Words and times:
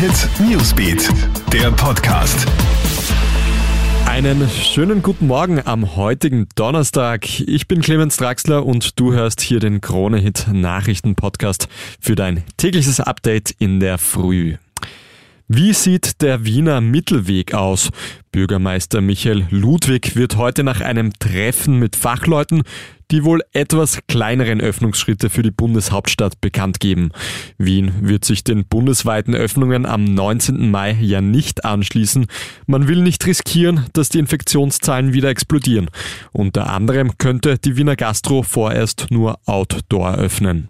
Hit 0.00 0.30
Newsbeat, 0.40 1.10
der 1.52 1.70
Podcast. 1.72 2.46
Einen 4.06 4.48
schönen 4.48 5.02
guten 5.02 5.26
Morgen 5.26 5.60
am 5.62 5.94
heutigen 5.94 6.48
Donnerstag. 6.54 7.40
Ich 7.40 7.68
bin 7.68 7.82
Clemens 7.82 8.16
Draxler 8.16 8.64
und 8.64 8.98
du 8.98 9.12
hörst 9.12 9.42
hier 9.42 9.60
den 9.60 9.82
Krone 9.82 10.16
Hit 10.16 10.46
Nachrichten 10.50 11.16
Podcast 11.16 11.68
für 12.00 12.14
dein 12.14 12.44
tägliches 12.56 12.98
Update 12.98 13.50
in 13.50 13.78
der 13.78 13.98
Früh. 13.98 14.56
Wie 15.52 15.72
sieht 15.72 16.22
der 16.22 16.44
Wiener 16.44 16.80
Mittelweg 16.80 17.54
aus? 17.54 17.90
Bürgermeister 18.30 19.00
Michael 19.00 19.48
Ludwig 19.50 20.14
wird 20.14 20.36
heute 20.36 20.62
nach 20.62 20.80
einem 20.80 21.12
Treffen 21.18 21.80
mit 21.80 21.96
Fachleuten 21.96 22.62
die 23.10 23.24
wohl 23.24 23.42
etwas 23.52 23.98
kleineren 24.06 24.60
Öffnungsschritte 24.60 25.30
für 25.30 25.42
die 25.42 25.50
Bundeshauptstadt 25.50 26.40
bekannt 26.40 26.78
geben. 26.78 27.10
Wien 27.58 27.92
wird 28.02 28.24
sich 28.24 28.44
den 28.44 28.64
bundesweiten 28.64 29.34
Öffnungen 29.34 29.84
am 29.86 30.04
19. 30.04 30.70
Mai 30.70 30.96
ja 31.00 31.20
nicht 31.20 31.64
anschließen. 31.64 32.26
Man 32.66 32.86
will 32.86 33.02
nicht 33.02 33.26
riskieren, 33.26 33.86
dass 33.92 34.10
die 34.10 34.20
Infektionszahlen 34.20 35.12
wieder 35.12 35.28
explodieren. 35.28 35.90
Unter 36.30 36.70
anderem 36.70 37.18
könnte 37.18 37.58
die 37.58 37.76
Wiener 37.76 37.96
Gastro 37.96 38.44
vorerst 38.44 39.08
nur 39.10 39.40
Outdoor 39.46 40.14
öffnen. 40.14 40.68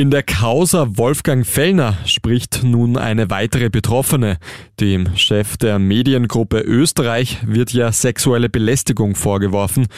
In 0.00 0.12
der 0.12 0.22
Causa 0.22 0.96
Wolfgang 0.96 1.44
Fellner 1.44 1.98
spricht 2.04 2.62
nun 2.62 2.96
eine 2.96 3.30
weitere 3.30 3.68
Betroffene. 3.68 4.38
Dem 4.78 5.16
Chef 5.16 5.56
der 5.56 5.80
Mediengruppe 5.80 6.60
Österreich 6.60 7.38
wird 7.44 7.72
ja 7.72 7.90
sexuelle 7.90 8.48
Belästigung 8.48 9.16
vorgeworfen. 9.16 9.88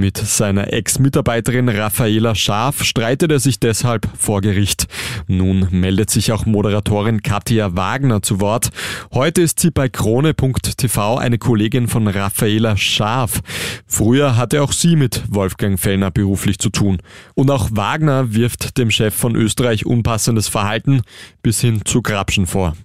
Mit 0.00 0.16
seiner 0.16 0.72
Ex-Mitarbeiterin 0.72 1.68
Raffaela 1.68 2.36
Schaaf 2.36 2.84
streitet 2.84 3.32
er 3.32 3.40
sich 3.40 3.58
deshalb 3.58 4.08
vor 4.16 4.40
Gericht. 4.42 4.86
Nun 5.26 5.66
meldet 5.72 6.08
sich 6.08 6.30
auch 6.30 6.46
Moderatorin 6.46 7.20
Katja 7.20 7.74
Wagner 7.74 8.22
zu 8.22 8.38
Wort. 8.38 8.68
Heute 9.12 9.42
ist 9.42 9.58
sie 9.58 9.72
bei 9.72 9.88
krone.tv 9.88 11.16
eine 11.16 11.38
Kollegin 11.38 11.88
von 11.88 12.06
Raffaela 12.06 12.76
Schaaf. 12.76 13.40
Früher 13.88 14.36
hatte 14.36 14.62
auch 14.62 14.70
sie 14.70 14.94
mit 14.94 15.24
Wolfgang 15.34 15.80
Fellner 15.80 16.12
beruflich 16.12 16.60
zu 16.60 16.70
tun. 16.70 16.98
Und 17.34 17.50
auch 17.50 17.70
Wagner 17.72 18.32
wirft 18.32 18.78
dem 18.78 18.92
Chef 18.92 19.16
von 19.16 19.34
Österreich 19.34 19.84
unpassendes 19.84 20.46
Verhalten 20.46 21.02
bis 21.42 21.60
hin 21.60 21.80
zu 21.84 22.02
Grabschen 22.02 22.46
vor. 22.46 22.76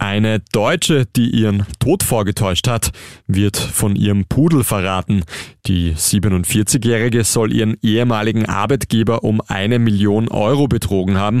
Eine 0.00 0.38
Deutsche, 0.52 1.06
die 1.06 1.30
ihren 1.30 1.66
Tod 1.80 2.04
vorgetäuscht 2.04 2.68
hat, 2.68 2.92
wird 3.26 3.56
von 3.56 3.96
ihrem 3.96 4.26
Pudel 4.26 4.62
verraten. 4.62 5.24
Die 5.66 5.92
47-Jährige 5.92 7.24
soll 7.24 7.52
ihren 7.52 7.76
ehemaligen 7.82 8.46
Arbeitgeber 8.46 9.24
um 9.24 9.40
eine 9.48 9.80
Million 9.80 10.28
Euro 10.28 10.68
betrogen 10.68 11.18
haben. 11.18 11.40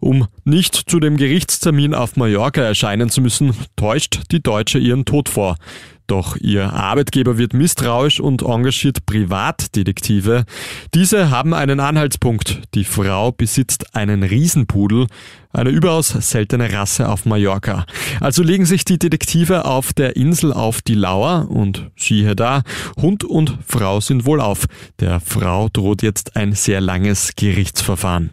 Um 0.00 0.26
nicht 0.44 0.74
zu 0.74 1.00
dem 1.00 1.16
Gerichtstermin 1.16 1.94
auf 1.94 2.16
Mallorca 2.16 2.60
erscheinen 2.60 3.08
zu 3.08 3.22
müssen, 3.22 3.54
täuscht 3.74 4.24
die 4.32 4.42
Deutsche 4.42 4.78
ihren 4.78 5.06
Tod 5.06 5.30
vor. 5.30 5.56
Doch 6.06 6.36
ihr 6.36 6.72
Arbeitgeber 6.72 7.38
wird 7.38 7.54
misstrauisch 7.54 8.20
und 8.20 8.42
engagiert 8.42 9.06
Privatdetektive. 9.06 10.44
Diese 10.92 11.30
haben 11.30 11.54
einen 11.54 11.80
Anhaltspunkt. 11.80 12.60
Die 12.74 12.84
Frau 12.84 13.32
besitzt 13.32 13.94
einen 13.96 14.22
Riesenpudel, 14.22 15.06
eine 15.52 15.70
überaus 15.70 16.08
seltene 16.08 16.70
Rasse 16.72 17.08
auf 17.08 17.24
Mallorca. 17.24 17.86
Also 18.20 18.42
legen 18.42 18.66
sich 18.66 18.84
die 18.84 18.98
Detektive 18.98 19.64
auf 19.64 19.94
der 19.94 20.16
Insel 20.16 20.52
auf 20.52 20.82
die 20.82 20.94
Lauer 20.94 21.46
und 21.48 21.90
siehe 21.96 22.36
da, 22.36 22.62
Hund 23.00 23.24
und 23.24 23.58
Frau 23.66 24.00
sind 24.00 24.26
wohl 24.26 24.40
auf. 24.40 24.66
Der 25.00 25.20
Frau 25.20 25.70
droht 25.72 26.02
jetzt 26.02 26.36
ein 26.36 26.52
sehr 26.52 26.82
langes 26.82 27.34
Gerichtsverfahren. 27.34 28.30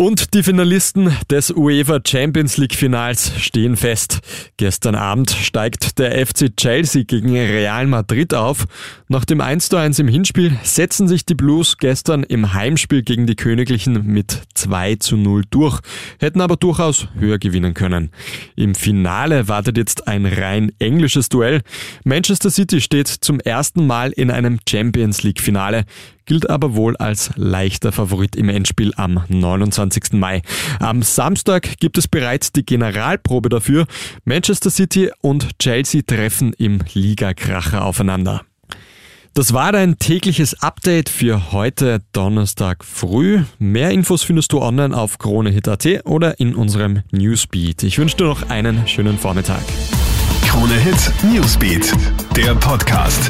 Und 0.00 0.32
die 0.32 0.42
Finalisten 0.42 1.14
des 1.28 1.50
UEFA 1.50 2.00
Champions 2.02 2.56
League 2.56 2.74
Finals 2.74 3.32
stehen 3.38 3.76
fest. 3.76 4.20
Gestern 4.56 4.94
Abend 4.94 5.30
steigt 5.30 5.98
der 5.98 6.26
FC 6.26 6.56
Chelsea 6.56 7.02
gegen 7.02 7.34
Real 7.34 7.86
Madrid 7.86 8.32
auf. 8.32 8.64
Nach 9.08 9.26
dem 9.26 9.42
1:1 9.42 10.00
im 10.00 10.08
Hinspiel 10.08 10.58
setzen 10.62 11.06
sich 11.06 11.26
die 11.26 11.34
Blues 11.34 11.76
gestern 11.76 12.22
im 12.22 12.54
Heimspiel 12.54 13.02
gegen 13.02 13.26
die 13.26 13.36
Königlichen 13.36 14.06
mit 14.06 14.40
2 14.54 14.94
zu 14.94 15.18
0 15.18 15.42
durch, 15.50 15.80
hätten 16.18 16.40
aber 16.40 16.56
durchaus 16.56 17.08
höher 17.18 17.38
gewinnen 17.38 17.74
können. 17.74 18.10
Im 18.56 18.74
Finale 18.74 19.48
wartet 19.48 19.76
jetzt 19.76 20.08
ein 20.08 20.24
rein 20.24 20.72
englisches 20.78 21.28
Duell. 21.28 21.60
Manchester 22.04 22.48
City 22.48 22.80
steht 22.80 23.08
zum 23.08 23.38
ersten 23.38 23.86
Mal 23.86 24.12
in 24.12 24.30
einem 24.30 24.60
Champions 24.66 25.22
League 25.24 25.42
Finale 25.42 25.84
gilt 26.30 26.48
aber 26.48 26.76
wohl 26.76 26.96
als 26.96 27.32
leichter 27.34 27.90
Favorit 27.90 28.36
im 28.36 28.48
Endspiel 28.48 28.92
am 28.94 29.24
29. 29.26 30.12
Mai. 30.12 30.42
Am 30.78 31.02
Samstag 31.02 31.80
gibt 31.80 31.98
es 31.98 32.06
bereits 32.06 32.52
die 32.52 32.64
Generalprobe 32.64 33.48
dafür. 33.48 33.84
Manchester 34.24 34.70
City 34.70 35.10
und 35.22 35.58
Chelsea 35.58 36.02
treffen 36.06 36.52
im 36.52 36.78
Ligakracher 36.94 37.84
aufeinander. 37.84 38.42
Das 39.34 39.52
war 39.54 39.72
dein 39.72 39.98
tägliches 39.98 40.62
Update 40.62 41.08
für 41.08 41.50
heute 41.50 42.00
Donnerstag 42.12 42.84
früh. 42.84 43.42
Mehr 43.58 43.90
Infos 43.90 44.22
findest 44.22 44.52
du 44.52 44.62
online 44.62 44.96
auf 44.96 45.18
kronehit.at 45.18 46.06
oder 46.06 46.38
in 46.38 46.54
unserem 46.54 47.02
Newsbeat. 47.10 47.82
Ich 47.82 47.98
wünsche 47.98 48.18
dir 48.18 48.26
noch 48.26 48.48
einen 48.50 48.86
schönen 48.86 49.18
Vormittag. 49.18 49.64
Krone 50.46 50.74
Hit 50.74 51.12
Newsbeat, 51.24 51.92
der 52.36 52.54
Podcast. 52.54 53.28